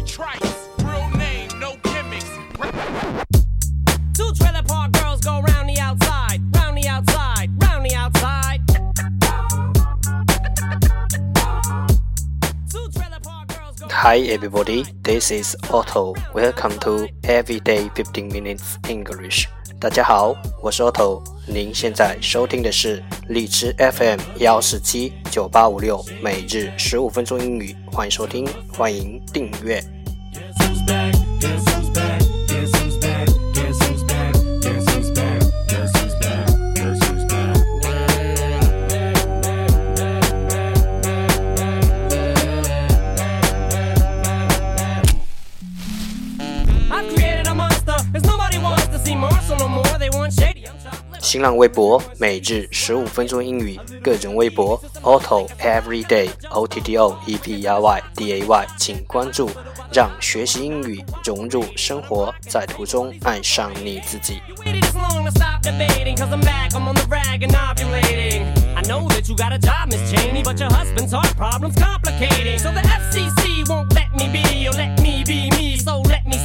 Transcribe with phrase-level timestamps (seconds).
[0.00, 0.68] Obie Trice.
[0.78, 2.30] Real name, no gimmicks.
[4.14, 8.60] Two trailer park girls go round the outside, round the outside, round the outside.
[13.90, 16.14] Hi everybody, this is Otto.
[16.34, 19.46] Welcome to Everyday 15 Minutes English.
[19.78, 21.22] 大家好，我是 Otto。
[21.46, 27.74] 您现在收听的是荔枝 FM 幺四七九八五六每日十五分钟英语。
[27.92, 29.82] 欢迎收听，欢迎订阅。
[51.30, 59.48] 新浪微博每日十五分钟英语，个人微博 Otto Everyday O T T O E V R Y D A Y，请关注，
[59.92, 64.42] 让学习英语融入生活，在途中爱上你自己。
[68.74, 72.58] I know that you got a job, Miss Cheney, but your husband's heart problem's complicating.
[72.58, 72.70] So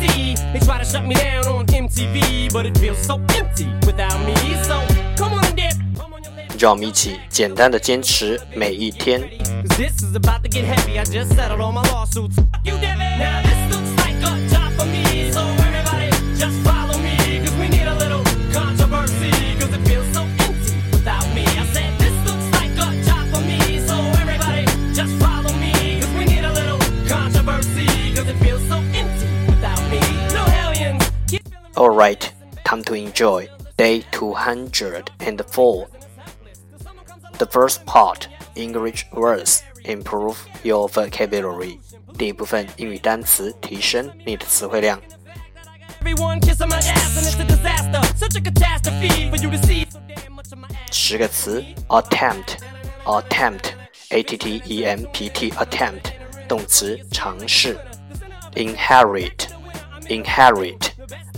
[0.00, 0.34] the FCC won't let me be, or let me be me, so let me see.
[0.52, 4.34] They try to shut me down on MTV, but it feels so empty without me.
[4.64, 4.80] So
[5.16, 6.50] come on and dip, come on your lip.
[6.58, 9.20] 让我们一起简单的坚持每一天。
[9.20, 10.98] Cause this is about to get heavy.
[10.98, 12.36] I just settled all my lawsuits.
[12.64, 12.74] You,
[31.79, 32.31] Alright,
[32.63, 35.87] time to enjoy day 204.
[37.37, 41.79] The first part, English words, improve your vocabulary.
[42.17, 45.01] 第一部分英语单词，提升你的词汇量。
[46.01, 48.01] Everyone kissing my ass and it's a disaster.
[48.15, 49.85] Such a catastrophe for you to see.
[49.89, 50.93] So damn much of my ass.
[50.93, 52.59] 十个词，attempt,
[53.03, 53.73] attempt,
[54.11, 56.13] a t t e m p t, attempt，
[56.47, 57.77] 动词，尝试。
[58.53, 59.47] inherit,
[60.07, 60.88] inherit,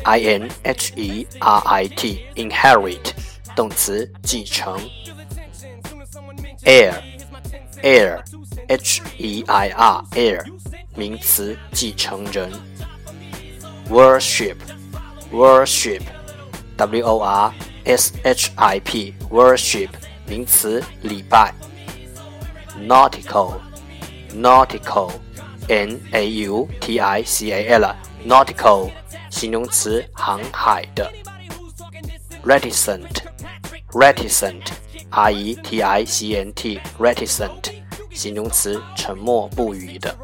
[0.05, 3.13] i n h e r i t, inherit，
[3.55, 4.79] 动词，继承。
[6.65, 6.95] heir,
[7.83, 8.23] heir,
[8.69, 10.45] h e i r, heir，
[10.95, 12.51] 名词，继承人。
[13.89, 14.57] worship,
[15.31, 16.03] worship,
[16.77, 17.53] w o r
[17.85, 19.89] s h i p, worship,
[20.27, 21.53] 名词，礼拜。
[22.79, 23.61] nautical,
[24.35, 25.11] nautical,
[25.69, 27.95] n a u t i c a l,
[28.27, 28.91] nautical,
[29.43, 31.13] 形容词，航海的。
[32.45, 33.09] reticent,
[33.91, 34.63] reticent,
[35.11, 37.73] r e t i c n t, reticent,
[38.13, 40.15] 形容词，沉默不语的。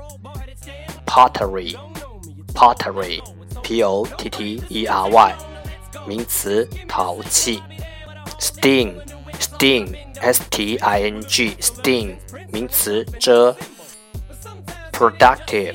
[1.04, 1.76] pottery,
[2.54, 3.20] pottery,
[3.60, 5.34] p o t t e r y,
[6.06, 7.60] 名词，陶器。
[8.38, 8.94] sting,
[9.40, 12.14] sting, s t i n g, sting,
[12.52, 13.56] 名词，蛰。
[14.92, 15.74] productive,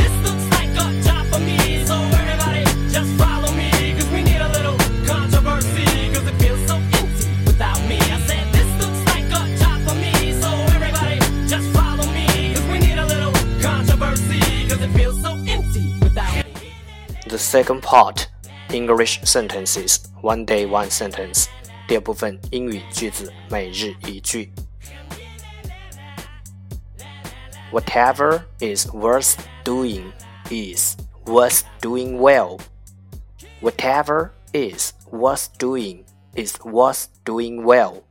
[17.50, 18.28] second part,
[18.70, 21.46] English sentences, one day one sentence.
[21.88, 24.52] 第二部分英语句子，每日一句。
[27.72, 29.34] Whatever is worth
[29.64, 30.12] doing
[30.50, 32.60] is worth doing well.
[33.60, 36.04] Whatever is worth doing
[36.34, 38.02] is worth doing well.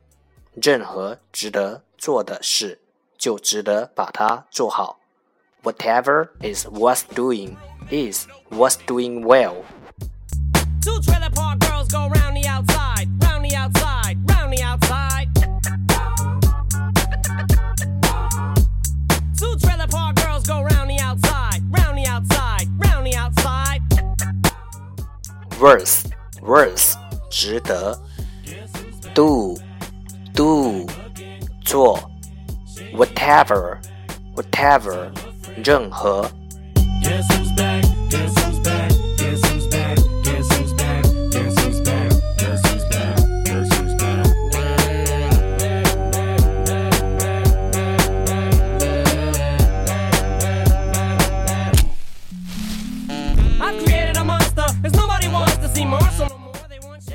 [0.54, 2.80] 任何值得做的事，
[3.18, 5.00] 就值得把它做好。
[5.62, 7.56] Whatever is worth doing
[7.90, 9.64] is worth doing well.
[10.82, 15.28] Two trailer park girls go round the outside, round the outside, round the outside.
[19.38, 23.82] Two trailer park girls go round the outside, round the outside, round the outside.
[25.60, 26.12] Worth,
[26.42, 26.96] worth,
[27.30, 27.98] 值得。
[29.14, 29.56] Do,
[30.34, 30.88] do,
[31.64, 32.10] 做。
[32.92, 33.78] Whatever,
[34.34, 35.10] whatever,
[35.64, 36.30] 任何。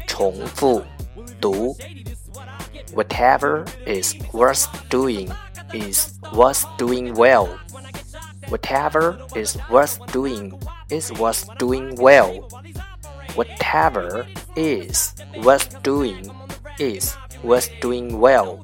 [0.06, 0.82] 重复
[1.40, 1.76] 读
[2.94, 5.30] ，Whatever is worth doing
[5.72, 7.48] is worth doing well.
[8.48, 10.58] Whatever is worth doing
[10.88, 12.48] is worth doing well.
[13.34, 14.24] Whatever
[14.54, 15.12] is
[15.42, 16.30] worth doing
[16.78, 17.14] is
[17.44, 18.58] worth doing well.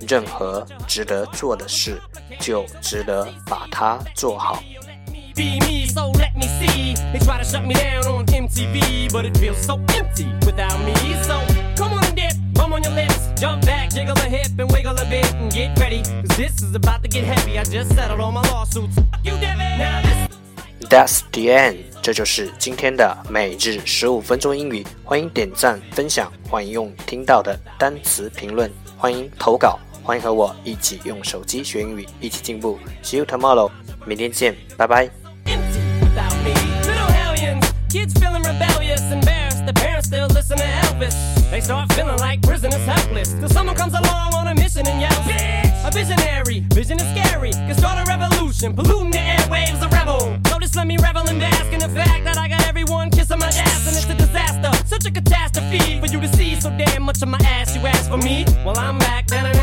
[0.00, 2.00] 任何值得做的事，
[2.40, 4.62] 就值得把它做好。
[5.92, 6.94] So let me see.
[7.12, 10.94] They try to shut me down on MTV, but it feels so empty without me.
[11.22, 11.36] So
[11.76, 14.96] come on and dip, bum on your lips, jump back, jiggle a hip and wiggle
[14.96, 16.02] a bit and get ready.
[16.02, 17.58] Cause this is about to get heavy.
[17.58, 18.94] I just settled all my lawsuits.
[18.96, 19.78] Fuck You did it.
[19.78, 20.12] Now this
[20.88, 24.86] That's the end，这就是今天的每日十五分钟英语。
[25.04, 32.78] 欢迎点赞分享，欢迎用听到的单词评论，欢迎投稿，欢迎和我一起用手机学英语，一起进步。
[33.02, 33.70] See you tomorrow，
[34.04, 35.21] 明天见，拜拜。
[37.92, 39.66] Kids feeling rebellious, embarrassed.
[39.66, 41.14] The parents still listen to Elvis.
[41.50, 43.34] They start feeling like prisoners helpless.
[43.34, 45.86] Till someone comes along on a mission and yells, Bitch!
[45.86, 47.52] A visionary, vision is scary.
[47.52, 50.40] Can start a revolution, polluting the airwaves, a rebel.
[50.48, 53.38] So just let me revel and bask in the fact that I got everyone kissing
[53.38, 54.72] my ass, and it's a disaster.
[54.86, 57.76] Such a catastrophe for you to see so damn much of my ass.
[57.76, 58.46] You ask for me?
[58.64, 59.26] Well, I'm back.
[59.26, 59.61] Da-na-na-na-na-na-na-na.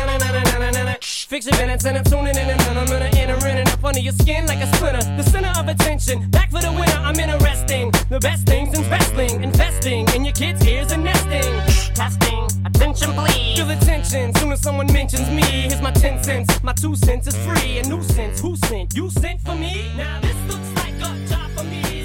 [1.30, 4.00] Your minutes and I'm tuning in and then I'm gonna enter in and up under
[4.00, 4.98] your skin like a splinter.
[5.16, 7.00] The center of attention, back for the winner.
[7.06, 7.92] I'm interesting.
[8.08, 11.94] The best things in wrestling, investing in your kids' ears and nesting.
[11.94, 13.56] Testing, attention please.
[13.56, 15.42] Feel the tension soon as someone mentions me.
[15.42, 17.78] Here's my 10 cents, my two cents is free.
[17.78, 18.96] A nuisance, who sent?
[18.96, 19.94] You sent for me?
[19.96, 21.99] Now this looks like a job for me.